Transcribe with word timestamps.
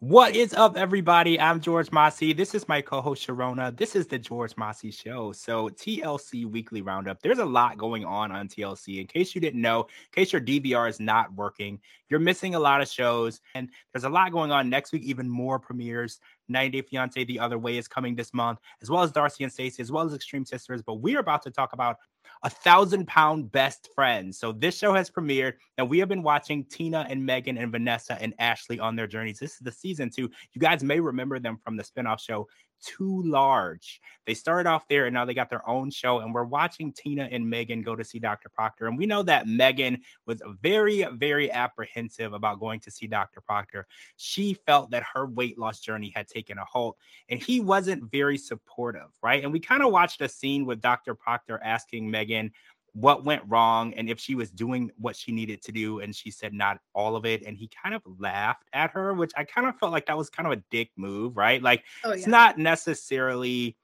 What 0.00 0.36
is 0.36 0.52
up, 0.52 0.76
everybody? 0.76 1.40
I'm 1.40 1.58
George 1.58 1.90
Mossey. 1.90 2.34
This 2.34 2.54
is 2.54 2.68
my 2.68 2.82
co 2.82 3.00
host, 3.00 3.26
Cherona. 3.26 3.74
This 3.74 3.96
is 3.96 4.06
the 4.06 4.18
George 4.18 4.54
Mossey 4.54 4.90
Show. 4.90 5.32
So, 5.32 5.70
TLC 5.70 6.44
Weekly 6.44 6.82
Roundup. 6.82 7.22
There's 7.22 7.38
a 7.38 7.46
lot 7.46 7.78
going 7.78 8.04
on 8.04 8.30
on 8.30 8.46
TLC. 8.46 9.00
In 9.00 9.06
case 9.06 9.34
you 9.34 9.40
didn't 9.40 9.62
know, 9.62 9.84
in 9.84 9.86
case 10.12 10.34
your 10.34 10.42
DVR 10.42 10.86
is 10.86 11.00
not 11.00 11.32
working, 11.34 11.80
you're 12.10 12.20
missing 12.20 12.54
a 12.54 12.60
lot 12.60 12.82
of 12.82 12.88
shows. 12.88 13.40
And 13.54 13.70
there's 13.94 14.04
a 14.04 14.10
lot 14.10 14.32
going 14.32 14.52
on 14.52 14.68
next 14.68 14.92
week, 14.92 15.02
even 15.02 15.30
more 15.30 15.58
premieres. 15.58 16.20
90 16.50 16.82
Day 16.82 16.86
Fiance 16.86 17.24
The 17.24 17.40
Other 17.40 17.58
Way 17.58 17.78
is 17.78 17.88
coming 17.88 18.14
this 18.14 18.34
month, 18.34 18.58
as 18.82 18.90
well 18.90 19.02
as 19.02 19.12
Darcy 19.12 19.44
and 19.44 19.52
Stacey, 19.52 19.82
as 19.82 19.90
well 19.90 20.04
as 20.04 20.12
Extreme 20.12 20.44
Sisters. 20.44 20.82
But 20.82 20.96
we're 20.96 21.20
about 21.20 21.42
to 21.44 21.50
talk 21.50 21.72
about 21.72 21.96
a 22.42 22.50
thousand 22.50 23.06
pound 23.06 23.50
best 23.52 23.88
friends. 23.94 24.38
So 24.38 24.52
this 24.52 24.76
show 24.76 24.94
has 24.94 25.10
premiered, 25.10 25.54
and 25.78 25.88
we 25.88 25.98
have 25.98 26.08
been 26.08 26.22
watching 26.22 26.64
Tina 26.64 27.06
and 27.08 27.24
Megan 27.24 27.58
and 27.58 27.72
Vanessa 27.72 28.20
and 28.20 28.34
Ashley 28.38 28.78
on 28.78 28.96
their 28.96 29.06
journeys. 29.06 29.38
This 29.38 29.52
is 29.52 29.60
the 29.60 29.72
season 29.72 30.10
two. 30.10 30.30
You 30.52 30.60
guys 30.60 30.82
may 30.82 31.00
remember 31.00 31.38
them 31.38 31.58
from 31.62 31.76
the 31.76 31.82
spinoff 31.82 32.20
show 32.20 32.48
too 32.82 33.22
large. 33.24 34.00
They 34.26 34.34
started 34.34 34.68
off 34.68 34.88
there 34.88 35.06
and 35.06 35.14
now 35.14 35.24
they 35.24 35.34
got 35.34 35.50
their 35.50 35.68
own 35.68 35.90
show. 35.90 36.20
And 36.20 36.34
we're 36.34 36.44
watching 36.44 36.92
Tina 36.92 37.28
and 37.30 37.48
Megan 37.48 37.82
go 37.82 37.94
to 37.94 38.04
see 38.04 38.18
Dr. 38.18 38.48
Proctor. 38.48 38.86
And 38.86 38.98
we 38.98 39.06
know 39.06 39.22
that 39.22 39.46
Megan 39.46 40.00
was 40.26 40.42
very, 40.60 41.04
very 41.12 41.50
apprehensive 41.50 42.32
about 42.32 42.60
going 42.60 42.80
to 42.80 42.90
see 42.90 43.06
Dr. 43.06 43.40
Proctor. 43.40 43.86
She 44.16 44.54
felt 44.66 44.90
that 44.90 45.04
her 45.14 45.26
weight 45.26 45.58
loss 45.58 45.80
journey 45.80 46.12
had 46.14 46.28
taken 46.28 46.58
a 46.58 46.64
halt 46.64 46.96
and 47.28 47.42
he 47.42 47.60
wasn't 47.60 48.10
very 48.10 48.38
supportive, 48.38 49.08
right? 49.22 49.42
And 49.42 49.52
we 49.52 49.60
kind 49.60 49.82
of 49.82 49.92
watched 49.92 50.20
a 50.20 50.28
scene 50.28 50.66
with 50.66 50.80
Dr. 50.80 51.14
Proctor 51.14 51.60
asking 51.62 52.10
Megan, 52.10 52.52
what 52.96 53.24
went 53.24 53.42
wrong 53.46 53.92
and 53.94 54.08
if 54.08 54.18
she 54.18 54.34
was 54.34 54.50
doing 54.50 54.90
what 54.96 55.14
she 55.14 55.30
needed 55.30 55.62
to 55.62 55.70
do 55.70 56.00
and 56.00 56.16
she 56.16 56.30
said 56.30 56.54
not 56.54 56.78
all 56.94 57.14
of 57.14 57.26
it 57.26 57.42
and 57.44 57.56
he 57.56 57.68
kind 57.82 57.94
of 57.94 58.00
laughed 58.18 58.64
at 58.72 58.90
her 58.90 59.12
which 59.12 59.32
i 59.36 59.44
kind 59.44 59.66
of 59.66 59.78
felt 59.78 59.92
like 59.92 60.06
that 60.06 60.16
was 60.16 60.30
kind 60.30 60.46
of 60.46 60.52
a 60.52 60.62
dick 60.70 60.90
move 60.96 61.36
right? 61.36 61.62
Like 61.62 61.84
oh, 62.04 62.10
yeah. 62.10 62.16
it's 62.16 62.26
not 62.26 62.58
necessarily 62.58 63.76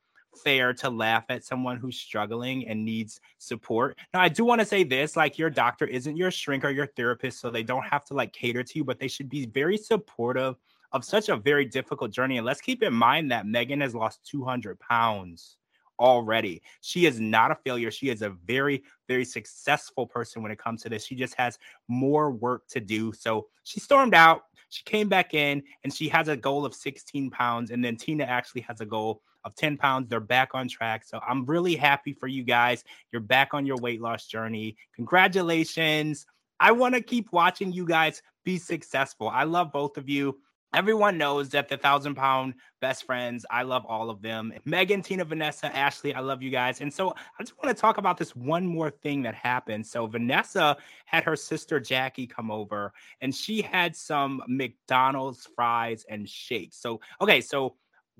fair 0.43 0.73
to 0.73 0.89
laugh 0.89 1.25
at 1.29 1.45
someone 1.45 1.77
who's 1.77 1.99
struggling 1.99 2.67
and 2.67 2.83
needs 2.83 3.21
support. 3.39 3.99
Now 4.15 4.23
i 4.23 4.29
do 4.29 4.45
want 4.45 4.61
to 4.61 4.67
say 4.67 4.83
this 4.83 5.15
like 5.15 5.39
your 5.39 5.51
doctor 5.51 5.85
isn't 5.85 6.17
your 6.17 6.31
shrink 6.31 6.65
or 6.65 6.71
your 6.71 6.87
therapist 6.87 7.41
so 7.41 7.51
they 7.51 7.63
don't 7.63 7.85
have 7.85 8.05
to 8.07 8.15
like 8.15 8.33
cater 8.33 8.63
to 8.63 8.79
you 8.79 8.85
but 8.85 8.99
they 8.99 9.09
should 9.09 9.29
be 9.29 9.47
very 9.47 9.77
supportive 9.77 10.57
of 10.93 11.05
such 11.05 11.29
a 11.29 11.37
very 11.37 11.65
difficult 11.65 12.11
journey 12.11 12.39
and 12.39 12.47
let's 12.47 12.61
keep 12.61 12.83
in 12.83 12.93
mind 12.93 13.31
that 13.31 13.47
megan 13.47 13.81
has 13.81 13.95
lost 13.95 14.27
200 14.27 14.79
pounds 14.81 15.57
already. 15.99 16.63
She 16.81 17.07
is 17.07 17.21
not 17.21 17.51
a 17.51 17.55
failure. 17.57 17.91
She 17.91 18.09
is 18.09 18.23
a 18.23 18.31
very, 18.31 18.83
very 19.09 19.25
successful 19.25 20.07
person 20.07 20.43
when 20.43 20.53
it 20.53 20.59
comes 20.59 20.83
to 20.83 20.89
this. 20.89 21.05
She 21.05 21.15
just 21.15 21.35
has 21.35 21.59
more 21.89 22.31
work 22.31 22.67
to 22.69 22.81
do. 22.81 23.13
So 23.13 23.47
she 23.65 23.81
stormed 23.81 24.15
out. 24.15 24.43
She 24.69 24.83
came 24.85 25.09
back 25.09 25.35
in 25.35 25.63
and 25.85 25.93
she 25.93 26.09
has 26.09 26.29
a 26.29 26.37
goal 26.37 26.65
of 26.65 26.75
16 26.75 27.31
pounds. 27.31 27.71
And 27.71 27.85
then 27.85 27.97
Tina 27.97 28.25
actually 28.25 28.63
has 28.63 28.81
a 28.81 28.87
goal 28.87 29.23
of 29.45 29.55
10 29.55 29.77
pounds. 29.77 30.09
They're 30.09 30.21
back 30.21 30.51
on 30.55 30.69
track. 30.69 31.05
So 31.05 31.21
I'm 31.27 31.45
really 31.45 31.77
happy 31.77 32.13
for 32.13 32.27
you 32.27 32.43
guys. 32.43 32.85
You're 33.11 33.21
back 33.21 33.55
on 33.55 33.67
your 33.67 33.77
weight 33.77 34.01
loss 34.01 34.27
journey. 34.27 34.77
Congratulations. 34.95 36.27
I 36.59 36.73
want 36.73 36.95
to 36.95 37.03
keep 37.03 37.33
watching 37.33 37.73
you 37.73 37.85
guys 37.85 38.23
be 38.45 38.59
successful. 38.59 39.29
I 39.29 39.45
love 39.45 39.73
both 39.73 39.97
of 39.97 40.09
you. 40.09 40.39
Everyone 40.75 41.19
knows 41.19 41.51
that 41.51 41.69
the 41.69 41.77
thousand 41.77 42.15
pound 42.15 42.55
best 42.81 43.05
friends, 43.05 43.45
I 43.51 43.63
love 43.63 43.85
all 43.87 44.09
of 44.09 44.23
them. 44.23 44.53
Megan, 44.65 45.03
Tina, 45.03 45.25
Vanessa, 45.25 45.75
Ashley, 45.77 46.15
I 46.15 46.21
love 46.21 46.43
you 46.43 46.51
guys. 46.51 46.81
And 46.81 46.93
so 46.93 47.11
I 47.11 47.43
just 47.43 47.57
want 47.63 47.77
to 47.77 47.81
talk 47.81 47.99
about 47.99 48.17
this 48.17 48.35
one 48.35 48.67
more 48.67 48.91
thing 48.91 49.23
that 49.23 49.35
happened. 49.35 49.87
So 49.87 50.07
Vanessa 50.07 50.77
had 51.05 51.25
her 51.25 51.37
sister 51.37 51.79
Jackie 51.79 52.27
come 52.27 52.51
over 52.51 52.93
and 53.21 53.35
she 53.35 53.61
had 53.61 53.95
some 53.95 54.43
McDonald's 54.49 55.47
fries 55.55 56.07
and 56.09 56.29
shakes. 56.29 56.79
So, 56.79 57.01
okay, 57.21 57.41
so 57.41 57.75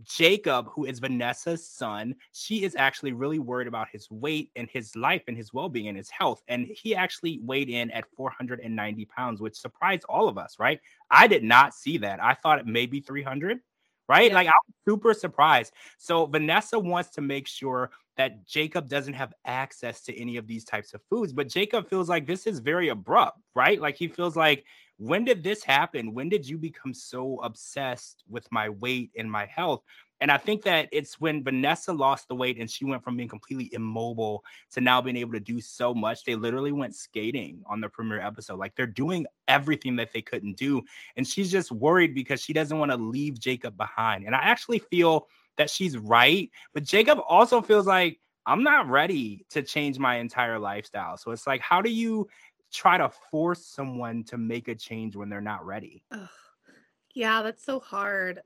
Jacob, 0.05 0.69
who 0.75 0.85
is 0.85 0.99
Vanessa's 0.99 1.67
son, 1.67 2.15
she 2.33 2.65
is 2.65 2.77
actually 2.77 3.13
really 3.13 3.39
worried 3.39 3.69
about 3.69 3.89
his 3.91 4.11
weight 4.11 4.51
and 4.57 4.69
his 4.71 4.95
life 4.97 5.23
and 5.29 5.37
his 5.37 5.53
well 5.53 5.69
being 5.69 5.89
and 5.89 5.97
his 5.97 6.11
health. 6.11 6.43
And 6.49 6.67
he 6.67 6.95
actually 6.95 7.41
weighed 7.43 7.69
in 7.69 7.91
at 7.91 8.05
490 8.17 9.05
pounds, 9.07 9.41
which 9.41 9.59
surprised 9.59 10.05
all 10.09 10.29
of 10.29 10.39
us, 10.39 10.57
right? 10.59 10.81
I 11.11 11.27
did 11.27 11.43
not 11.45 11.75
see 11.75 11.99
that. 11.99 12.23
I 12.23 12.35
thought 12.35 12.59
it 12.59 12.67
may 12.67 12.87
be 12.87 13.01
300, 13.01 13.61
right? 14.09 14.31
Yeah. 14.31 14.35
Like 14.35 14.49
I 14.49 14.53
was 14.67 14.75
super 14.89 15.15
surprised. 15.15 15.73
So 15.99 16.27
Vanessa 16.27 16.79
wants 16.79 17.11
to 17.11 17.21
make 17.21 17.47
sure 17.47 17.91
that 18.17 18.47
Jacob 18.47 18.89
doesn't 18.89 19.15
have 19.15 19.33
access 19.45 20.03
to 20.03 20.19
any 20.21 20.37
of 20.37 20.47
these 20.47 20.65
types 20.65 20.95
of 20.95 21.01
foods, 21.09 21.33
but 21.33 21.49
Jacob 21.49 21.89
feels 21.89 22.09
like 22.09 22.27
this 22.27 22.47
is 22.47 22.59
very 22.59 22.89
abrupt, 22.89 23.39
right? 23.55 23.81
Like 23.81 23.97
he 23.97 24.09
feels 24.09 24.37
like 24.37 24.65
when 24.99 25.25
did 25.25 25.43
this 25.43 25.65
happen? 25.65 26.15
When 26.15 26.29
did 26.29 26.49
you 26.49 26.59
become 26.59 26.95
so 26.95 27.41
obsessed 27.43 28.23
with 28.29 28.47
my 28.53 28.69
weight 28.69 29.11
and 29.17 29.31
my 29.31 29.47
health? 29.47 29.83
And 30.21 30.31
I 30.31 30.39
think 30.39 30.63
that 30.63 30.89
it's 30.93 31.21
when 31.21 31.43
Vanessa 31.43 31.93
lost 31.93 32.29
the 32.29 32.37
weight 32.37 32.57
and 32.57 32.71
she 32.71 32.85
went 32.85 33.03
from 33.03 33.17
being 33.17 33.29
completely 33.29 33.69
immobile 33.73 34.45
to 34.71 34.81
now 34.81 35.01
being 35.01 35.17
able 35.17 35.33
to 35.33 35.41
do 35.41 35.61
so 35.61 35.93
much. 35.93 36.23
They 36.23 36.37
literally 36.37 36.71
went 36.71 36.95
skating 36.95 37.65
on 37.67 37.81
the 37.81 37.89
premiere 37.89 38.21
episode. 38.21 38.61
Like 38.61 38.77
they're 38.77 38.87
doing 38.87 39.27
everything 39.49 39.97
that 39.97 40.13
they 40.13 40.23
couldn't 40.23 40.57
do. 40.57 40.83
And 41.17 41.27
she's 41.27 41.51
just 41.51 41.73
worried 41.73 42.15
because 42.15 42.41
she 42.41 42.53
doesn't 42.53 42.79
want 42.79 42.93
to 42.93 42.97
leave 42.97 43.41
Jacob 43.41 43.77
behind. 43.77 44.25
And 44.25 44.37
I 44.37 44.43
actually 44.43 44.79
feel 44.79 45.27
that 45.57 45.71
she's 45.71 45.97
right. 45.97 46.51
But 46.75 46.85
Jacob 46.85 47.19
also 47.29 47.63
feels 47.63 47.87
like 47.87 48.19
I'm 48.47 48.63
not 48.63 48.89
ready 48.89 49.47
to 49.51 49.63
change 49.63 49.99
my 49.99 50.17
entire 50.17 50.59
lifestyle. 50.59 51.17
So 51.17 51.31
it's 51.31 51.47
like, 51.47 51.61
how 51.61 51.81
do 51.81 51.91
you 51.91 52.29
try 52.73 52.99
to 52.99 53.11
force 53.31 53.67
someone 53.67 54.25
to 54.25 54.39
make 54.39 54.69
a 54.69 54.75
change 54.75 55.15
when 55.15 55.29
they're 55.29 55.41
not 55.41 55.65
ready. 55.65 56.03
Ugh. 56.11 56.29
Yeah, 57.15 57.43
that's 57.43 57.65
so 57.65 57.79
hard. 57.79 58.41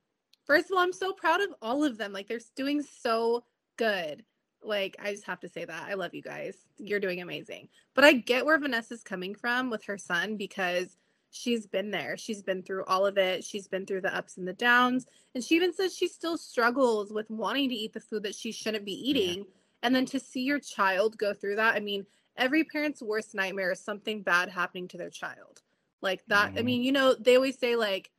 First 0.45 0.67
of 0.67 0.73
all, 0.73 0.83
I'm 0.83 0.93
so 0.93 1.13
proud 1.13 1.41
of 1.41 1.51
all 1.63 1.85
of 1.85 1.97
them. 1.97 2.13
Like 2.13 2.27
they're 2.27 2.41
doing 2.57 2.83
so 2.83 3.45
good. 3.77 4.25
Like 4.63 4.97
I 5.03 5.13
just 5.13 5.25
have 5.27 5.41
to 5.41 5.49
say 5.49 5.65
that. 5.65 5.85
I 5.89 5.95
love 5.95 6.15
you 6.15 6.23
guys. 6.23 6.57
You're 6.79 7.01
doing 7.01 7.23
amazing. 7.23 7.69
But 7.95 8.05
I 8.05 8.15
get 8.15 8.45
where 8.45 8.59
Vanessa's 8.59 9.05
coming 9.05 9.35
from 9.35 9.71
with 9.71 9.85
her 9.85 9.97
son 9.97 10.37
because 10.37 10.97
she's 11.31 11.67
been 11.67 11.91
there. 11.91 12.17
She's 12.17 12.43
been 12.43 12.63
through 12.63 12.85
all 12.85 13.07
of 13.07 13.19
it. 13.19 13.45
She's 13.45 13.69
been 13.69 13.87
through 13.87 14.03
the 14.03 14.17
ups 14.17 14.37
and 14.37 14.47
the 14.47 14.53
downs. 14.53 15.07
And 15.35 15.43
she 15.43 15.57
even 15.57 15.73
says 15.73 15.97
she 15.97 16.09
still 16.09 16.39
struggles 16.39 17.13
with 17.13 17.31
wanting 17.31 17.69
to 17.69 17.75
eat 17.75 17.93
the 17.93 18.01
food 18.01 18.23
that 18.25 18.35
she 18.35 18.53
shouldn't 18.53 18.85
be 18.85 19.11
eating. 19.11 19.39
Yeah. 19.39 19.45
And 19.83 19.95
then 19.95 20.07
to 20.07 20.21
see 20.21 20.43
your 20.43 20.59
child 20.59 21.19
go 21.19 21.35
through 21.35 21.57
that, 21.57 21.75
I 21.75 21.81
mean, 21.81 22.07
every 22.37 22.65
parent's 22.65 23.03
worst 23.03 23.35
nightmare 23.35 23.73
is 23.73 23.81
something 23.81 24.23
bad 24.23 24.49
happening 24.49 24.89
to 24.89 24.99
their 24.99 25.11
child. 25.11 25.63
Like 26.03 26.25
that. 26.29 26.51
Mm-hmm. 26.51 26.59
I 26.59 26.63
mean, 26.63 26.83
you 26.83 26.93
know, 26.93 27.15
they 27.15 27.37
always 27.37 27.59
say, 27.59 27.77
like, 27.77 28.11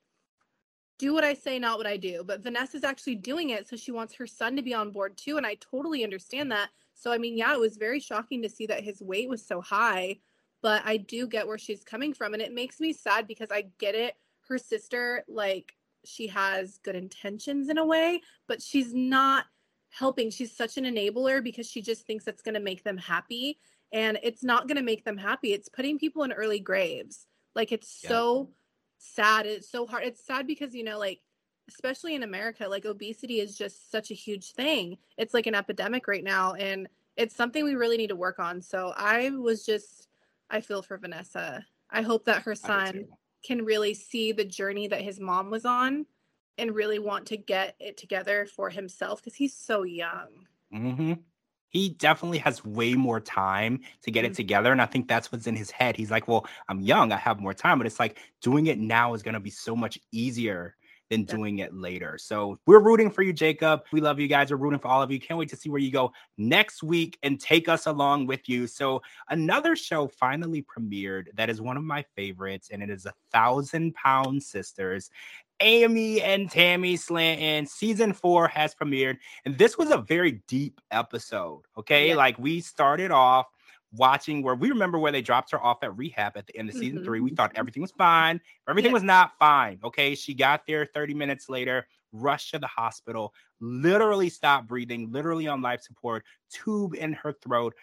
do 0.99 1.13
what 1.13 1.23
I 1.23 1.35
say, 1.35 1.59
not 1.59 1.77
what 1.77 1.87
I 1.87 1.97
do. 1.97 2.23
But 2.25 2.41
Vanessa's 2.41 2.83
actually 2.83 3.15
doing 3.15 3.51
it. 3.51 3.67
So 3.67 3.75
she 3.75 3.91
wants 3.91 4.15
her 4.15 4.27
son 4.27 4.55
to 4.55 4.61
be 4.61 4.73
on 4.73 4.91
board 4.91 5.17
too. 5.17 5.37
And 5.37 5.45
I 5.45 5.55
totally 5.55 6.03
understand 6.03 6.51
that. 6.51 6.69
So, 6.95 7.11
I 7.11 7.19
mean, 7.19 7.37
yeah, 7.37 7.53
it 7.53 7.59
was 7.59 7.77
very 7.77 7.99
shocking 7.99 8.41
to 8.41 8.49
see 8.49 8.65
that 8.65 8.83
his 8.83 9.01
weight 9.01 9.29
was 9.29 9.45
so 9.45 9.61
high. 9.61 10.17
But 10.61 10.81
I 10.85 10.97
do 10.97 11.27
get 11.27 11.47
where 11.47 11.57
she's 11.57 11.83
coming 11.83 12.13
from. 12.13 12.33
And 12.33 12.41
it 12.41 12.53
makes 12.53 12.79
me 12.79 12.93
sad 12.93 13.27
because 13.27 13.49
I 13.51 13.65
get 13.79 13.95
it. 13.95 14.15
Her 14.47 14.57
sister, 14.57 15.23
like, 15.27 15.73
she 16.05 16.27
has 16.27 16.79
good 16.83 16.95
intentions 16.95 17.69
in 17.69 17.77
a 17.77 17.85
way, 17.85 18.21
but 18.47 18.61
she's 18.61 18.93
not 18.93 19.45
helping. 19.89 20.29
She's 20.29 20.55
such 20.55 20.77
an 20.77 20.85
enabler 20.85 21.43
because 21.43 21.69
she 21.69 21.81
just 21.81 22.05
thinks 22.05 22.27
it's 22.27 22.41
going 22.41 22.55
to 22.55 22.61
make 22.61 22.83
them 22.83 22.97
happy 22.97 23.59
and 23.91 24.17
it's 24.23 24.43
not 24.43 24.67
going 24.67 24.77
to 24.77 24.83
make 24.83 25.05
them 25.05 25.17
happy. 25.17 25.53
It's 25.53 25.69
putting 25.69 25.99
people 25.99 26.23
in 26.23 26.31
early 26.31 26.59
graves. 26.59 27.27
Like 27.55 27.71
it's 27.71 28.01
yeah. 28.03 28.09
so 28.09 28.49
sad. 28.97 29.45
It's 29.45 29.69
so 29.69 29.85
hard. 29.85 30.03
It's 30.03 30.25
sad 30.25 30.47
because 30.47 30.73
you 30.73 30.83
know, 30.83 30.99
like 30.99 31.19
especially 31.69 32.15
in 32.15 32.23
America, 32.23 32.67
like 32.67 32.85
obesity 32.85 33.39
is 33.39 33.57
just 33.57 33.91
such 33.91 34.11
a 34.11 34.15
huge 34.15 34.51
thing. 34.51 34.97
It's 35.17 35.33
like 35.33 35.47
an 35.47 35.55
epidemic 35.55 36.07
right 36.07 36.23
now, 36.23 36.53
and 36.53 36.87
it's 37.15 37.35
something 37.35 37.63
we 37.63 37.75
really 37.75 37.97
need 37.97 38.07
to 38.07 38.15
work 38.15 38.39
on. 38.39 38.61
So 38.61 38.93
I 38.95 39.31
was 39.31 39.65
just, 39.65 40.07
I 40.49 40.61
feel 40.61 40.81
for 40.81 40.97
Vanessa. 40.97 41.65
I 41.89 42.01
hope 42.01 42.25
that 42.25 42.43
her 42.43 42.55
son 42.55 43.05
can 43.43 43.65
really 43.65 43.93
see 43.93 44.31
the 44.31 44.45
journey 44.45 44.87
that 44.87 45.01
his 45.01 45.19
mom 45.19 45.49
was 45.49 45.65
on 45.65 46.05
and 46.57 46.75
really 46.75 46.99
want 46.99 47.27
to 47.27 47.37
get 47.37 47.75
it 47.79 47.97
together 47.97 48.45
for 48.45 48.69
himself 48.69 49.21
because 49.21 49.35
he's 49.35 49.55
so 49.55 49.83
young. 49.83 50.47
Mm-hmm 50.73 51.13
he 51.69 51.89
definitely 51.89 52.37
has 52.39 52.63
way 52.63 52.93
more 52.93 53.19
time 53.19 53.79
to 54.01 54.11
get 54.11 54.25
it 54.25 54.29
mm-hmm. 54.29 54.35
together. 54.35 54.71
And 54.71 54.81
I 54.81 54.85
think 54.85 55.07
that's 55.07 55.31
what's 55.31 55.47
in 55.47 55.55
his 55.55 55.71
head. 55.71 55.95
He's 55.95 56.11
like, 56.11 56.27
well, 56.27 56.47
I'm 56.69 56.81
young, 56.81 57.11
I 57.11 57.17
have 57.17 57.39
more 57.39 57.53
time, 57.53 57.77
but 57.77 57.87
it's 57.87 57.99
like 57.99 58.17
doing 58.41 58.67
it 58.67 58.79
now 58.79 59.13
is 59.13 59.23
going 59.23 59.33
to 59.33 59.39
be 59.39 59.49
so 59.49 59.75
much 59.75 59.99
easier 60.11 60.75
than 61.09 61.23
doing 61.23 61.59
it 61.59 61.73
later. 61.73 62.17
So 62.17 62.59
we're 62.65 62.79
rooting 62.79 63.09
for 63.09 63.21
you, 63.21 63.33
Jacob. 63.33 63.83
We 63.91 64.01
love 64.01 64.19
you 64.19 64.27
guys. 64.27 64.51
We're 64.51 64.57
rooting 64.57 64.79
for 64.79 64.87
all 64.87 65.01
of 65.01 65.11
you. 65.11 65.19
Can't 65.19 65.37
wait 65.37 65.49
to 65.49 65.55
see 65.55 65.69
where 65.69 65.81
you 65.81 65.91
go 65.91 66.11
next 66.37 66.83
week 66.83 67.17
and 67.23 67.39
take 67.39 67.69
us 67.69 67.85
along 67.85 68.27
with 68.27 68.47
you. 68.49 68.67
So 68.67 69.01
another 69.29 69.75
show 69.75 70.07
finally 70.07 70.63
premiered 70.63 71.27
that 71.35 71.49
is 71.49 71.61
one 71.61 71.77
of 71.77 71.83
my 71.83 72.03
favorites, 72.15 72.69
and 72.71 72.83
it 72.83 72.89
is 72.89 73.05
a 73.05 73.13
thousand 73.31 73.93
pound 73.95 74.43
sisters. 74.43 75.09
Amy 75.59 76.21
and 76.21 76.51
Tammy 76.51 76.95
Slaton. 76.95 77.67
Season 77.67 78.13
four 78.13 78.47
has 78.47 78.75
premiered, 78.75 79.17
and 79.45 79.57
this 79.57 79.77
was 79.77 79.89
a 79.89 79.97
very 79.97 80.43
deep 80.47 80.79
episode. 80.91 81.63
Okay, 81.77 82.09
yeah. 82.09 82.15
like 82.15 82.37
we 82.37 82.61
started 82.61 83.11
off 83.11 83.47
watching 83.93 84.43
where 84.43 84.55
we 84.55 84.69
remember 84.69 84.99
where 84.99 85.11
they 85.11 85.21
dropped 85.21 85.51
her 85.51 85.63
off 85.63 85.77
at 85.81 85.95
rehab 85.97 86.35
at 86.35 86.45
the 86.47 86.57
end 86.57 86.69
of 86.69 86.75
season 86.75 86.99
Mhm. 86.99 87.05
three. 87.05 87.19
We 87.21 87.31
thought 87.31 87.53
everything 87.55 87.81
was 87.81 87.91
fine. 87.91 88.41
Everything 88.67 88.89
Yeah. 88.89 88.93
was 88.93 89.03
not 89.03 89.37
fine. 89.39 89.79
Okay. 89.83 90.13
She 90.15 90.33
got 90.33 90.65
there 90.67 90.85
30 90.85 91.13
minutes 91.13 91.47
later, 91.49 91.87
rushed 92.11 92.51
to 92.51 92.59
the 92.59 92.67
hospital, 92.67 93.33
literally 93.59 94.29
stopped 94.29 94.67
breathing, 94.67 95.11
literally 95.11 95.47
on 95.47 95.61
life 95.61 95.81
support, 95.81 96.25
tube 96.49 96.95
in 96.95 97.13
her 97.13 97.31
throat. 97.31 97.75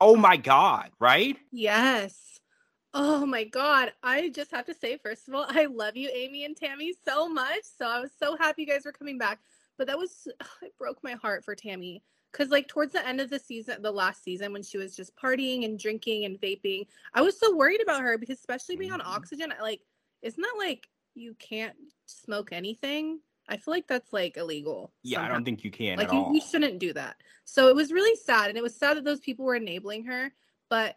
Oh 0.00 0.16
my 0.16 0.36
God, 0.36 0.90
right? 0.98 1.38
Yes. 1.52 2.40
Oh 2.92 3.26
my 3.26 3.44
God. 3.44 3.92
I 4.02 4.30
just 4.30 4.50
have 4.50 4.66
to 4.66 4.74
say, 4.74 4.96
first 4.98 5.28
of 5.28 5.34
all, 5.34 5.46
I 5.48 5.66
love 5.66 5.96
you, 5.96 6.10
Amy 6.12 6.44
and 6.44 6.56
Tammy, 6.56 6.92
so 7.04 7.28
much. 7.28 7.62
So 7.62 7.86
I 7.86 8.00
was 8.00 8.10
so 8.18 8.36
happy 8.36 8.62
you 8.62 8.68
guys 8.68 8.84
were 8.84 8.92
coming 8.92 9.18
back. 9.18 9.40
But 9.78 9.86
that 9.88 9.98
was, 9.98 10.26
it 10.62 10.76
broke 10.78 11.02
my 11.02 11.12
heart 11.12 11.44
for 11.44 11.54
Tammy. 11.54 12.02
Because, 12.36 12.50
like, 12.50 12.68
towards 12.68 12.92
the 12.92 13.06
end 13.06 13.20
of 13.20 13.30
the 13.30 13.38
season, 13.38 13.80
the 13.80 13.90
last 13.90 14.22
season, 14.22 14.52
when 14.52 14.62
she 14.62 14.76
was 14.76 14.94
just 14.94 15.16
partying 15.16 15.64
and 15.64 15.78
drinking 15.78 16.26
and 16.26 16.38
vaping, 16.38 16.86
I 17.14 17.22
was 17.22 17.38
so 17.38 17.56
worried 17.56 17.80
about 17.80 18.02
her 18.02 18.18
because, 18.18 18.38
especially 18.38 18.76
being 18.76 18.92
on 18.92 19.00
Mhm. 19.00 19.06
oxygen, 19.06 19.54
like, 19.60 19.80
isn't 20.22 20.42
that 20.42 20.54
like 20.58 20.88
you 21.14 21.34
can't 21.34 21.76
smoke 22.04 22.52
anything? 22.52 23.20
I 23.48 23.56
feel 23.56 23.72
like 23.72 23.86
that's 23.86 24.12
like 24.12 24.36
illegal. 24.36 24.92
Yeah, 25.02 25.22
I 25.22 25.28
don't 25.28 25.44
think 25.44 25.64
you 25.64 25.70
can 25.70 25.96
like 25.96 26.08
at 26.08 26.14
you, 26.14 26.34
you 26.34 26.40
shouldn't 26.40 26.78
do 26.78 26.92
that 26.92 27.16
so 27.44 27.68
it 27.68 27.74
was 27.74 27.92
really 27.92 28.16
sad 28.16 28.48
and 28.48 28.58
it 28.58 28.62
was 28.62 28.76
sad 28.76 28.96
that 28.96 29.04
those 29.04 29.20
people 29.20 29.44
were 29.44 29.54
enabling 29.54 30.04
her 30.04 30.32
but 30.68 30.96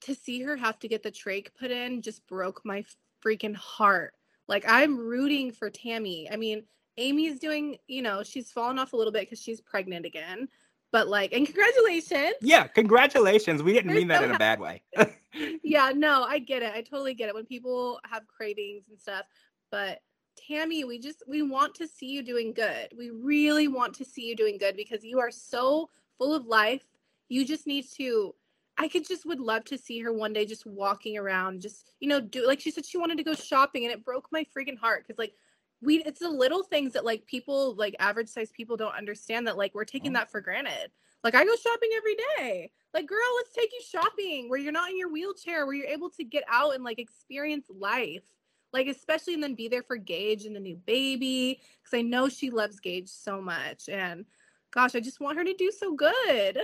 to 0.00 0.14
see 0.14 0.42
her 0.42 0.56
have 0.56 0.78
to 0.78 0.88
get 0.88 1.02
the 1.02 1.10
trach 1.10 1.48
put 1.58 1.70
in 1.70 2.02
just 2.02 2.26
broke 2.26 2.60
my 2.64 2.84
freaking 3.24 3.54
heart 3.54 4.14
like 4.48 4.64
i'm 4.66 4.98
rooting 4.98 5.52
for 5.52 5.70
tammy 5.70 6.28
i 6.30 6.36
mean 6.36 6.64
amy's 6.98 7.38
doing 7.38 7.76
you 7.86 8.02
know 8.02 8.22
she's 8.22 8.50
fallen 8.50 8.78
off 8.78 8.92
a 8.92 8.96
little 8.96 9.12
bit 9.12 9.22
because 9.22 9.40
she's 9.40 9.60
pregnant 9.60 10.04
again 10.04 10.48
but 10.92 11.08
like 11.08 11.32
and 11.32 11.46
congratulations 11.46 12.34
yeah, 12.42 12.66
congratulations. 12.66 13.62
We 13.62 13.72
didn't 13.72 13.94
mean 13.94 14.08
that 14.08 14.22
in 14.22 14.30
a 14.30 14.38
bad 14.38 14.60
way. 14.60 14.82
yeah, 15.62 15.92
no, 15.94 16.24
I 16.24 16.38
get 16.38 16.62
it. 16.62 16.72
I 16.74 16.82
totally 16.82 17.14
get 17.14 17.28
it 17.28 17.34
when 17.34 17.46
people 17.46 18.00
have 18.10 18.26
cravings 18.26 18.88
and 18.88 19.00
stuff. 19.00 19.24
But 19.70 20.00
Tammy, 20.36 20.84
we 20.84 20.98
just 20.98 21.22
we 21.26 21.42
want 21.42 21.74
to 21.76 21.86
see 21.86 22.06
you 22.06 22.22
doing 22.22 22.52
good. 22.52 22.88
We 22.96 23.10
really 23.10 23.68
want 23.68 23.94
to 23.94 24.04
see 24.04 24.22
you 24.22 24.36
doing 24.36 24.58
good 24.58 24.76
because 24.76 25.04
you 25.04 25.20
are 25.20 25.30
so 25.30 25.88
full 26.18 26.34
of 26.34 26.46
life. 26.46 26.84
You 27.28 27.44
just 27.44 27.66
need 27.66 27.86
to 27.96 28.34
I 28.78 28.88
could 28.88 29.06
just 29.06 29.26
would 29.26 29.40
love 29.40 29.64
to 29.66 29.78
see 29.78 30.00
her 30.00 30.12
one 30.12 30.32
day 30.32 30.46
just 30.46 30.66
walking 30.66 31.18
around, 31.18 31.60
just 31.60 31.92
you 32.00 32.08
know, 32.08 32.20
do 32.20 32.46
like 32.46 32.60
she 32.60 32.70
said 32.70 32.86
she 32.86 32.98
wanted 32.98 33.18
to 33.18 33.24
go 33.24 33.34
shopping 33.34 33.84
and 33.84 33.92
it 33.92 34.04
broke 34.04 34.28
my 34.30 34.46
freaking 34.56 34.78
heart 34.78 35.04
because 35.06 35.18
like 35.18 35.34
we 35.82 35.96
it's 36.04 36.20
the 36.20 36.30
little 36.30 36.62
things 36.62 36.92
that 36.92 37.04
like 37.04 37.26
people 37.26 37.74
like 37.74 37.94
average 37.98 38.28
size 38.28 38.50
people 38.52 38.76
don't 38.76 38.94
understand 38.94 39.46
that 39.46 39.56
like 39.58 39.74
we're 39.74 39.84
taking 39.84 40.12
Mhm. 40.12 40.14
that 40.14 40.30
for 40.30 40.40
granted. 40.40 40.90
Like 41.24 41.34
I 41.34 41.44
go 41.44 41.54
shopping 41.56 41.90
every 41.96 42.16
day. 42.38 42.72
Like 42.94 43.06
girl, 43.06 43.18
let's 43.36 43.52
take 43.52 43.70
you 43.72 43.80
shopping 43.82 44.48
where 44.48 44.58
you're 44.58 44.72
not 44.72 44.90
in 44.90 44.98
your 44.98 45.10
wheelchair, 45.10 45.66
where 45.66 45.74
you're 45.74 45.86
able 45.86 46.10
to 46.10 46.24
get 46.24 46.44
out 46.48 46.74
and 46.74 46.84
like 46.84 46.98
experience 46.98 47.66
life. 47.68 48.24
Like 48.72 48.86
especially 48.86 49.34
and 49.34 49.42
then 49.42 49.54
be 49.54 49.68
there 49.68 49.82
for 49.82 49.96
Gage 49.98 50.46
and 50.46 50.56
the 50.56 50.60
new 50.60 50.76
baby 50.76 51.60
because 51.82 51.96
I 51.98 52.02
know 52.02 52.28
she 52.28 52.50
loves 52.50 52.80
Gage 52.80 53.08
so 53.08 53.40
much 53.42 53.88
and 53.88 54.24
gosh, 54.70 54.94
I 54.94 55.00
just 55.00 55.20
want 55.20 55.36
her 55.38 55.44
to 55.44 55.54
do 55.54 55.70
so 55.70 55.94
good. 55.94 56.58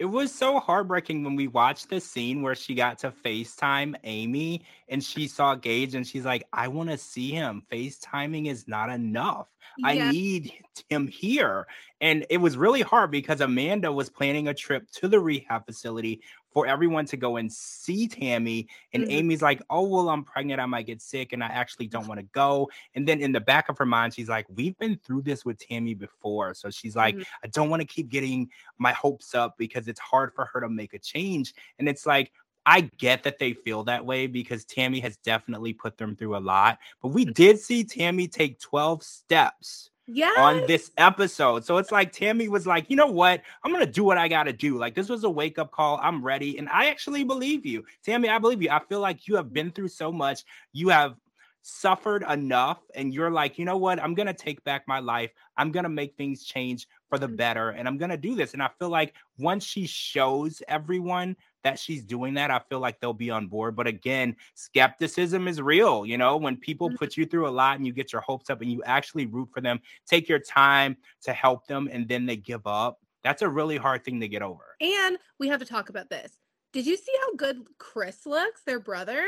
It 0.00 0.06
was 0.06 0.32
so 0.32 0.58
heartbreaking 0.58 1.24
when 1.24 1.36
we 1.36 1.46
watched 1.46 1.90
the 1.90 2.00
scene 2.00 2.40
where 2.40 2.54
she 2.54 2.74
got 2.74 2.98
to 3.00 3.10
FaceTime 3.10 3.96
Amy 4.04 4.64
and 4.88 5.04
she 5.04 5.28
saw 5.28 5.54
Gage 5.54 5.94
and 5.94 6.06
she's 6.06 6.24
like, 6.24 6.42
I 6.54 6.68
want 6.68 6.88
to 6.88 6.96
see 6.96 7.32
him. 7.32 7.62
FaceTiming 7.70 8.46
is 8.46 8.66
not 8.66 8.88
enough. 8.88 9.48
I 9.82 9.98
need 9.98 10.52
him 10.88 11.06
here. 11.06 11.66
And 12.00 12.26
it 12.30 12.38
was 12.38 12.56
really 12.56 12.82
hard 12.82 13.10
because 13.10 13.40
Amanda 13.40 13.92
was 13.92 14.08
planning 14.08 14.48
a 14.48 14.54
trip 14.54 14.90
to 14.92 15.08
the 15.08 15.20
rehab 15.20 15.66
facility 15.66 16.22
for 16.52 16.66
everyone 16.66 17.04
to 17.06 17.16
go 17.16 17.36
and 17.36 17.52
see 17.52 18.08
Tammy. 18.08 18.68
And 18.92 19.04
Mhm. 19.04 19.10
Amy's 19.10 19.42
like, 19.42 19.62
Oh, 19.70 19.86
well, 19.86 20.08
I'm 20.08 20.24
pregnant. 20.24 20.60
I 20.60 20.66
might 20.66 20.86
get 20.86 21.00
sick 21.02 21.32
and 21.32 21.44
I 21.44 21.48
actually 21.48 21.86
don't 21.88 22.06
want 22.06 22.18
to 22.20 22.26
go. 22.26 22.70
And 22.94 23.06
then 23.06 23.20
in 23.20 23.32
the 23.32 23.40
back 23.40 23.68
of 23.68 23.78
her 23.78 23.86
mind, 23.86 24.14
she's 24.14 24.28
like, 24.28 24.46
We've 24.48 24.76
been 24.78 24.96
through 24.98 25.22
this 25.22 25.44
with 25.44 25.58
Tammy 25.58 25.94
before. 25.94 26.54
So 26.54 26.70
she's 26.70 26.96
like, 26.96 27.18
Mhm. 27.18 27.24
I 27.44 27.48
don't 27.48 27.70
want 27.70 27.80
to 27.82 27.86
keep 27.86 28.08
getting 28.08 28.50
my 28.78 28.92
hopes 28.92 29.34
up 29.34 29.56
because 29.58 29.88
it's 29.88 30.00
hard 30.00 30.34
for 30.34 30.46
her 30.46 30.60
to 30.60 30.68
make 30.68 30.94
a 30.94 30.98
change. 30.98 31.54
And 31.78 31.88
it's 31.88 32.06
like, 32.06 32.32
I 32.66 32.82
get 32.98 33.22
that 33.24 33.38
they 33.38 33.52
feel 33.52 33.84
that 33.84 34.04
way 34.04 34.26
because 34.26 34.64
Tammy 34.64 35.00
has 35.00 35.16
definitely 35.18 35.72
put 35.72 35.96
them 35.98 36.14
through 36.14 36.36
a 36.36 36.38
lot. 36.38 36.78
But 37.02 37.08
we 37.08 37.26
mm. 37.26 37.34
did 37.34 37.58
see 37.58 37.84
Tammy 37.84 38.28
take 38.28 38.60
12 38.60 39.02
steps 39.02 39.90
yeah. 40.06 40.34
on 40.36 40.66
this 40.66 40.90
episode. 40.96 41.64
So 41.64 41.78
it's 41.78 41.92
like 41.92 42.12
Tammy 42.12 42.48
was 42.48 42.66
like, 42.66 42.90
you 42.90 42.96
know 42.96 43.06
what? 43.06 43.42
I'm 43.64 43.72
going 43.72 43.84
to 43.84 43.90
do 43.90 44.04
what 44.04 44.18
I 44.18 44.28
got 44.28 44.44
to 44.44 44.52
do. 44.52 44.78
Like, 44.78 44.94
this 44.94 45.08
was 45.08 45.24
a 45.24 45.30
wake 45.30 45.58
up 45.58 45.70
call. 45.70 45.98
I'm 46.02 46.22
ready. 46.24 46.58
And 46.58 46.68
I 46.68 46.86
actually 46.86 47.24
believe 47.24 47.64
you. 47.64 47.84
Tammy, 48.04 48.28
I 48.28 48.38
believe 48.38 48.62
you. 48.62 48.70
I 48.70 48.80
feel 48.80 49.00
like 49.00 49.26
you 49.26 49.36
have 49.36 49.52
been 49.52 49.70
through 49.70 49.88
so 49.88 50.12
much. 50.12 50.44
You 50.72 50.88
have 50.88 51.16
suffered 51.62 52.22
enough. 52.28 52.82
And 52.94 53.12
you're 53.12 53.30
like, 53.30 53.58
you 53.58 53.64
know 53.64 53.76
what? 53.76 54.00
I'm 54.02 54.14
going 54.14 54.26
to 54.26 54.34
take 54.34 54.62
back 54.64 54.88
my 54.88 54.98
life. 54.98 55.32
I'm 55.56 55.70
going 55.72 55.84
to 55.84 55.90
make 55.90 56.16
things 56.16 56.44
change 56.44 56.88
for 57.08 57.18
the 57.18 57.28
Mhm. 57.28 57.36
better. 57.36 57.70
And 57.70 57.86
I'm 57.86 57.98
going 57.98 58.10
to 58.10 58.16
do 58.16 58.34
this. 58.34 58.54
And 58.54 58.62
I 58.62 58.70
feel 58.78 58.88
like 58.88 59.14
once 59.38 59.64
she 59.64 59.86
shows 59.86 60.62
everyone 60.68 61.36
that 61.62 61.78
she's 61.78 62.02
doing 62.04 62.34
that, 62.34 62.50
I 62.50 62.58
feel 62.60 62.80
like 62.80 63.00
they'll 63.00 63.12
be 63.12 63.30
on 63.30 63.46
board. 63.48 63.76
But 63.76 63.86
again, 63.86 64.36
skepticism 64.54 65.46
is 65.48 65.60
real. 65.60 66.06
You 66.06 66.16
know, 66.18 66.36
when 66.36 66.56
people 66.56 66.90
Mhm. 66.90 66.96
put 66.98 67.16
you 67.16 67.26
through 67.26 67.46
a 67.48 67.50
lot 67.50 67.76
and 67.76 67.86
you 67.86 67.92
get 67.92 68.12
your 68.12 68.22
hopes 68.22 68.48
up 68.50 68.60
and 68.62 68.72
you 68.72 68.82
actually 68.84 69.26
root 69.26 69.50
for 69.52 69.60
them, 69.60 69.80
take 70.06 70.28
your 70.28 70.38
time 70.38 70.96
to 71.22 71.32
help 71.32 71.66
them, 71.66 71.88
and 71.92 72.08
then 72.08 72.26
they 72.26 72.36
give 72.36 72.66
up. 72.66 73.00
That's 73.22 73.42
a 73.42 73.48
really 73.48 73.76
hard 73.76 74.04
thing 74.04 74.20
to 74.20 74.28
get 74.28 74.42
over. 74.42 74.78
And 74.80 75.18
we 75.38 75.48
have 75.48 75.60
to 75.60 75.66
talk 75.66 75.88
about 75.88 76.10
this. 76.10 76.38
Did 76.72 76.86
you 76.86 76.96
see 76.96 77.12
how 77.22 77.34
good 77.34 77.66
Chris 77.78 78.24
looks, 78.26 78.62
their 78.62 78.80
brother? 78.80 79.26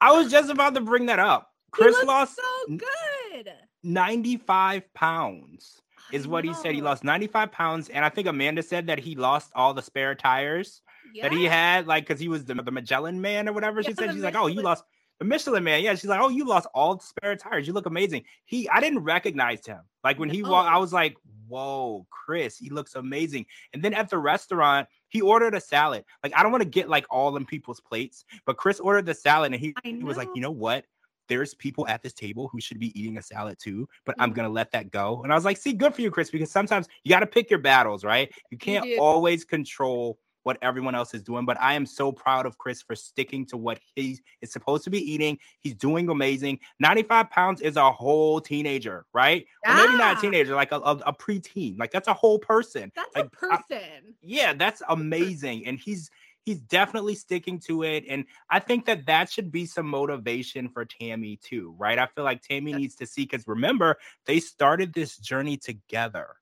I 0.00 0.12
was 0.12 0.30
just 0.30 0.50
about 0.50 0.74
to 0.74 0.80
bring 0.80 1.06
that 1.06 1.18
up. 1.18 1.50
Chris 1.70 1.96
lost 2.04 2.36
so 2.36 2.76
good. 2.76 3.52
95 3.82 4.92
pounds, 4.94 5.80
is 6.12 6.26
what 6.26 6.44
he 6.44 6.54
said. 6.54 6.74
He 6.74 6.80
lost 6.80 7.04
95 7.04 7.52
pounds. 7.52 7.88
And 7.88 8.04
I 8.04 8.08
think 8.08 8.26
Amanda 8.26 8.62
said 8.62 8.86
that 8.86 8.98
he 8.98 9.14
lost 9.14 9.50
all 9.54 9.74
the 9.74 9.82
spare 9.82 10.14
tires 10.14 10.82
that 11.22 11.32
he 11.32 11.44
had, 11.44 11.86
like, 11.86 12.06
because 12.06 12.20
he 12.20 12.28
was 12.28 12.44
the, 12.44 12.54
the 12.54 12.70
Magellan 12.70 13.20
man 13.20 13.48
or 13.48 13.52
whatever. 13.52 13.82
She 13.82 13.90
Yeah, 13.90 13.94
said, 13.96 14.08
the 14.10 14.14
she's 14.14 14.22
like, 14.22 14.36
oh, 14.36 14.46
you 14.46 14.62
lost 14.62 14.84
the 15.18 15.24
Michelin 15.24 15.64
man. 15.64 15.82
Yeah. 15.82 15.94
She's 15.94 16.06
like, 16.06 16.20
oh, 16.20 16.28
you 16.28 16.46
lost 16.46 16.66
all 16.74 16.96
the 16.96 17.04
spare 17.04 17.36
tires. 17.36 17.66
You 17.66 17.72
look 17.72 17.86
amazing. 17.86 18.24
He, 18.44 18.68
I 18.68 18.80
didn't 18.80 19.00
recognize 19.00 19.64
him. 19.66 19.80
Like, 20.04 20.18
when 20.18 20.28
he 20.28 20.42
walked, 20.42 20.70
I 20.70 20.78
was 20.78 20.92
like, 20.92 21.16
whoa, 21.48 22.06
Chris, 22.10 22.58
he 22.58 22.70
looks 22.70 22.94
amazing. 22.94 23.46
And 23.72 23.82
then 23.82 23.94
at 23.94 24.08
the 24.10 24.18
restaurant, 24.18 24.88
he 25.08 25.20
ordered 25.20 25.54
a 25.54 25.60
salad. 25.60 26.04
Like, 26.22 26.32
I 26.36 26.42
don't 26.42 26.52
want 26.52 26.62
to 26.62 26.68
get 26.68 26.88
like 26.88 27.06
all 27.10 27.30
them 27.32 27.46
people's 27.46 27.80
plates, 27.80 28.24
but 28.44 28.56
Chris 28.56 28.80
ordered 28.80 29.06
the 29.06 29.14
salad 29.14 29.52
and 29.52 29.60
he, 29.60 29.76
he 29.98 30.04
was 30.04 30.16
like, 30.16 30.30
you 30.34 30.40
know 30.40 30.50
what? 30.50 30.84
There's 31.28 31.54
people 31.54 31.88
at 31.88 32.02
this 32.02 32.12
table 32.12 32.48
who 32.48 32.60
should 32.60 32.78
be 32.78 32.96
eating 32.98 33.18
a 33.18 33.22
salad 33.22 33.58
too, 33.58 33.88
but 34.04 34.14
I'm 34.20 34.32
Mhm. 34.32 34.34
gonna 34.34 34.48
let 34.48 34.70
that 34.72 34.90
go. 34.92 35.22
And 35.24 35.32
I 35.32 35.34
was 35.34 35.44
like, 35.44 35.56
see, 35.56 35.72
good 35.72 35.94
for 35.94 36.00
you, 36.02 36.10
Chris, 36.10 36.30
because 36.30 36.52
sometimes 36.52 36.86
you 37.02 37.08
got 37.10 37.20
to 37.20 37.26
pick 37.26 37.50
your 37.50 37.58
battles, 37.58 38.04
right? 38.04 38.32
You 38.50 38.58
can't 38.58 38.86
do. 38.86 38.96
always 38.96 39.44
control 39.44 40.18
what 40.46 40.58
everyone 40.62 40.94
else 40.94 41.12
is 41.12 41.22
doing. 41.22 41.44
But 41.44 41.60
I 41.60 41.74
am 41.74 41.84
so 41.84 42.12
proud 42.12 42.46
of 42.46 42.56
Chris 42.56 42.80
for 42.80 42.94
sticking 42.94 43.44
to 43.46 43.56
what 43.56 43.80
he 43.96 44.20
is 44.40 44.52
supposed 44.52 44.84
to 44.84 44.90
be 44.90 45.00
eating. 45.00 45.38
He's 45.58 45.74
doing 45.74 46.08
amazing. 46.08 46.60
95 46.78 47.28
pounds 47.30 47.60
is 47.60 47.76
a 47.76 47.90
whole 47.90 48.40
teenager, 48.40 49.04
right? 49.12 49.44
Or 49.66 49.74
maybe 49.74 49.96
not 49.96 50.18
a 50.18 50.20
teenager, 50.20 50.54
like 50.54 50.70
a, 50.70 50.76
a, 50.76 50.92
a 51.06 51.12
preteen. 51.12 51.76
Like 51.78 51.90
that's 51.90 52.06
a 52.06 52.14
whole 52.14 52.38
person. 52.38 52.92
That's 52.94 53.14
like, 53.16 53.24
a 53.24 53.46
I- 53.52 53.56
person. 53.56 54.14
yeah, 54.22 54.52
that's 54.54 54.82
amazing. 54.88 55.66
And 55.66 55.80
he's 55.80 56.10
he's 56.44 56.60
definitely 56.60 57.16
sticking 57.16 57.58
to 57.58 57.82
it. 57.82 58.04
And 58.08 58.24
I 58.48 58.60
think 58.60 58.86
that 58.86 59.04
that 59.06 59.30
should 59.30 59.50
be 59.50 59.66
some 59.66 59.86
motivation 59.86 60.68
for 60.68 60.84
Tammy 60.84 61.40
too, 61.42 61.74
right? 61.76 61.98
I 61.98 62.06
feel 62.06 62.22
like 62.22 62.40
Tammy 62.40 62.72
needs 62.72 62.94
to 62.96 63.06
see 63.06 63.22
because 63.22 63.48
remember, 63.48 63.96
they 64.26 64.38
started 64.38 64.94
this 64.94 65.18
journey 65.18 65.56
together. 65.56 66.36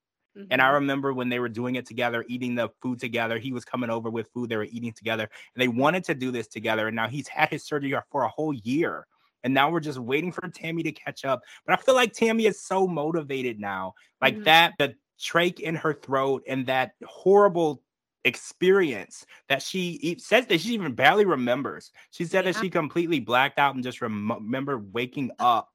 And 0.50 0.60
I 0.60 0.68
Mhm. 0.68 0.74
remember 0.74 1.12
when 1.12 1.28
they 1.30 1.40
were 1.40 1.48
doing 1.48 1.74
it 1.76 1.86
together, 1.86 2.24
eating 2.28 2.54
the 2.54 2.68
food 2.82 3.00
together. 3.00 3.38
He 3.38 3.52
was 3.52 3.64
coming 3.64 3.90
over 3.90 4.10
with 4.10 4.30
food, 4.32 4.50
they 4.50 4.56
were 4.56 4.64
eating 4.64 4.92
together, 4.92 5.24
and 5.54 5.62
they 5.62 5.68
wanted 5.68 6.04
to 6.04 6.14
do 6.14 6.30
this 6.30 6.46
together. 6.48 6.86
And 6.86 6.96
now 6.96 7.08
he's 7.08 7.28
had 7.28 7.48
his 7.50 7.64
surgery 7.64 7.94
for 8.10 8.22
a 8.24 8.28
whole 8.28 8.52
year. 8.54 9.06
And 9.42 9.52
now 9.52 9.70
we're 9.70 9.80
just 9.80 9.98
waiting 9.98 10.32
for 10.32 10.48
Tammy 10.48 10.82
to 10.84 10.92
catch 10.92 11.24
up. 11.24 11.42
But 11.66 11.78
I 11.78 11.82
feel 11.82 11.94
like 11.94 12.12
Tammy 12.12 12.46
is 12.46 12.62
so 12.62 12.86
motivated 12.86 13.60
now. 13.60 13.94
Like 14.20 14.42
Mhm. 14.42 14.44
that, 14.44 14.74
the 14.78 14.94
trach 15.20 15.60
in 15.60 15.74
her 15.74 15.92
throat 15.94 16.42
and 16.48 16.66
that 16.66 16.92
horrible 17.04 17.82
experience 18.24 19.26
that 19.50 19.62
she 19.62 20.16
says 20.18 20.46
that 20.46 20.60
she 20.60 20.72
even 20.72 20.94
barely 20.94 21.26
remembers. 21.26 21.92
She 22.10 22.24
said 22.24 22.46
that 22.46 22.56
she 22.56 22.70
completely 22.70 23.20
blacked 23.20 23.58
out 23.58 23.74
and 23.74 23.84
just 23.84 24.00
rem- 24.00 24.32
remember 24.32 24.78
waking 24.78 25.30
up 25.38 25.73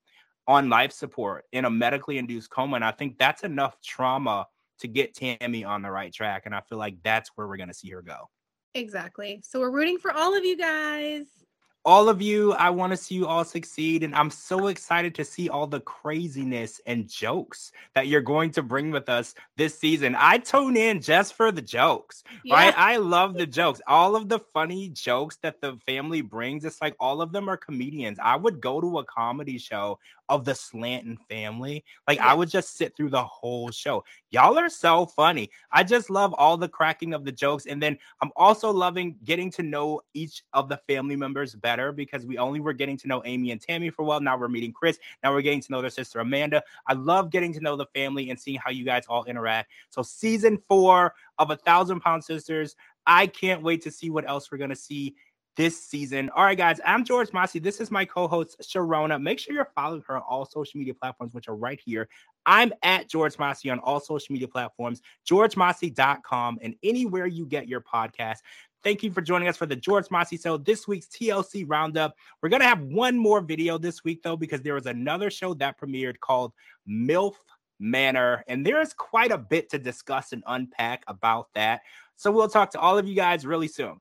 on 0.49 0.67
life 0.67 0.91
support 0.91 1.45
in 1.51 1.65
a 1.65 1.69
medically 1.69 2.17
induced 2.17 2.49
coma. 2.49 2.75
And 2.75 2.83
I 2.83 2.89
think 2.89 3.19
that's 3.19 3.43
enough 3.43 3.79
trauma 3.85 4.47
to 4.79 4.87
get 4.87 5.13
Tammy 5.13 5.63
on 5.63 5.83
the 5.83 5.91
right 5.91 6.11
track. 6.11 6.47
And 6.47 6.55
I 6.55 6.61
feel 6.61 6.79
like 6.79 6.95
that's 7.03 7.29
where 7.35 7.47
we're 7.47 7.57
going 7.57 7.69
to 7.69 7.73
see 7.73 7.91
her 7.91 8.01
go. 8.01 8.27
Exactly. 8.73 9.41
So 9.43 9.59
we're 9.59 9.69
rooting 9.69 9.99
for 9.99 10.11
all 10.11 10.35
of 10.35 10.43
you 10.43 10.57
guys. 10.57 11.27
All 11.85 12.09
of 12.09 12.21
you, 12.21 12.51
I 12.53 12.69
want 12.69 12.91
to 12.91 12.97
see 12.97 13.15
you 13.15 13.25
all 13.25 13.45
succeed. 13.45 14.03
And 14.03 14.13
I'm 14.13 14.29
so 14.29 14.67
excited 14.67 15.15
to 15.15 15.23
see 15.23 15.47
all 15.47 15.65
the 15.65 15.79
craziness 15.79 16.81
and 16.85 17.07
jokes 17.07 17.71
that 17.95 18.07
you're 18.07 18.19
going 18.19 18.51
to 18.51 18.61
bring 18.61 18.91
with 18.91 19.07
us 19.07 19.33
this 19.55 19.79
season. 19.79 20.15
I 20.19 20.39
tune 20.39 20.75
in 20.75 21.01
just 21.01 21.35
for 21.35 21.53
the 21.53 21.61
jokes, 21.61 22.23
yeah. 22.43 22.55
right? 22.55 22.73
I 22.77 22.97
love 22.97 23.35
the 23.35 23.47
jokes. 23.47 23.79
All 23.87 24.17
of 24.17 24.27
the 24.27 24.39
funny 24.39 24.89
jokes 24.89 25.37
that 25.41 25.61
the 25.61 25.79
family 25.85 26.21
brings, 26.21 26.65
it's 26.65 26.81
like 26.81 26.95
all 26.99 27.21
of 27.21 27.31
them 27.31 27.49
are 27.49 27.57
comedians. 27.57 28.19
I 28.21 28.35
would 28.35 28.59
go 28.59 28.81
to 28.81 28.99
a 28.99 29.05
comedy 29.05 29.57
show 29.57 29.99
of 30.27 30.43
the 30.43 30.51
Slaton 30.51 31.17
family. 31.29 31.85
Like 32.07 32.17
yeah. 32.17 32.27
I 32.27 32.33
would 32.33 32.49
just 32.49 32.77
sit 32.77 32.95
through 32.95 33.09
the 33.09 33.23
whole 33.23 33.71
show. 33.71 34.03
Y'all 34.31 34.59
are 34.59 34.69
so 34.69 35.05
funny. 35.05 35.49
I 35.71 35.83
just 35.83 36.09
love 36.09 36.33
all 36.33 36.57
the 36.57 36.69
cracking 36.69 37.13
of 37.13 37.23
the 37.23 37.31
jokes. 37.31 37.67
And 37.67 37.81
then 37.81 37.97
I'm 38.21 38.31
also 38.35 38.69
loving 38.69 39.15
getting 39.23 39.49
to 39.51 39.63
know 39.63 40.01
each 40.13 40.43
of 40.53 40.67
the 40.67 40.77
family 40.87 41.15
members 41.15 41.55
better 41.55 41.68
because 41.91 42.25
we 42.25 42.37
only 42.37 42.59
were 42.59 42.73
getting 42.73 42.97
to 42.97 43.07
know 43.07 43.21
Amy 43.25 43.51
and 43.51 43.61
Tammy 43.61 43.89
for 43.89 44.01
a 44.01 44.05
while. 44.05 44.19
Now 44.19 44.37
we're 44.37 44.47
meeting 44.47 44.71
Chris. 44.71 44.99
Now 45.23 45.33
we're 45.33 45.41
getting 45.41 45.61
to 45.61 45.71
know 45.71 45.81
their 45.81 45.89
sister 45.89 46.19
Amanda. 46.19 46.63
I 46.87 46.93
love 46.93 47.29
getting 47.29 47.53
to 47.53 47.59
know 47.59 47.75
the 47.75 47.87
family 47.87 48.29
and 48.29 48.39
seeing 48.39 48.59
how 48.63 48.71
you 48.71 48.85
guys 48.85 49.03
all 49.07 49.25
interact. 49.25 49.71
So 49.89 50.01
season 50.01 50.61
four 50.67 51.13
of 51.37 51.51
a 51.51 51.55
thousand 51.55 52.01
pound 52.01 52.23
sisters. 52.23 52.75
I 53.05 53.27
can't 53.27 53.63
wait 53.63 53.81
to 53.83 53.91
see 53.91 54.09
what 54.09 54.27
else 54.29 54.51
we're 54.51 54.57
gonna 54.57 54.75
see 54.75 55.15
this 55.59 55.77
season. 55.77 56.29
All 56.37 56.45
right, 56.45 56.57
guys, 56.57 56.79
I'm 56.85 57.03
George 57.03 57.33
Mossey. 57.33 57.59
This 57.59 57.81
is 57.81 57.91
my 57.91 58.05
co-host 58.05 58.61
Cherona. 58.61 59.21
Make 59.21 59.39
sure 59.39 59.53
you're 59.53 59.69
following 59.75 60.01
her 60.07 60.15
on 60.15 60.21
all 60.21 60.45
social 60.45 60.77
media 60.77 60.93
platforms, 60.93 61.33
which 61.33 61.49
are 61.49 61.55
right 61.57 61.77
here. 61.83 62.07
I'm 62.45 62.71
at 62.81 63.09
George 63.09 63.37
Mossey 63.37 63.69
on 63.69 63.79
all 63.79 63.99
social 63.99 64.31
media 64.31 64.47
platforms, 64.47 65.01
georgemossey.com, 65.29 66.59
and 66.61 66.75
anywhere 66.81 67.27
you 67.27 67.45
get 67.45 67.67
your 67.67 67.81
podcast. 67.81 68.37
Thank 68.85 69.03
you 69.03 69.11
for 69.11 69.19
joining 69.19 69.49
us 69.49 69.57
for 69.57 69.65
the 69.65 69.75
George 69.75 70.09
Mossey 70.09 70.37
Show, 70.37 70.55
this 70.55 70.87
week's 70.87 71.07
TLC 71.07 71.65
Roundup. 71.67 72.15
We're 72.41 72.47
going 72.47 72.61
to 72.61 72.65
have 72.65 72.79
one 72.83 73.17
more 73.17 73.41
video 73.41 73.77
this 73.77 74.01
week, 74.05 74.23
though, 74.23 74.37
because 74.37 74.61
there 74.61 74.75
was 74.75 74.85
another 74.85 75.29
show 75.29 75.53
that 75.55 75.77
premiered 75.77 76.21
called 76.21 76.53
MILF 76.89 77.33
Manor, 77.81 78.45
and 78.47 78.65
there 78.65 78.79
is 78.79 78.93
quite 78.93 79.33
a 79.33 79.37
bit 79.37 79.69
to 79.71 79.77
discuss 79.77 80.31
and 80.31 80.41
unpack 80.47 81.03
about 81.07 81.49
that. 81.55 81.81
So 82.15 82.31
we'll 82.31 82.47
talk 82.47 82.71
to 82.71 82.79
all 82.79 82.97
of 82.97 83.09
you 83.09 83.15
guys 83.15 83.45
really 83.45 83.67
soon. 83.67 83.99